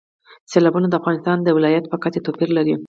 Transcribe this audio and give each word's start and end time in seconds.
سیلابونه 0.51 0.87
د 0.89 0.93
افغانستان 1.01 1.37
د 1.41 1.47
ولایاتو 1.57 1.91
په 1.93 1.97
کچه 2.03 2.19
توپیر 2.25 2.49
لري. 2.57 2.73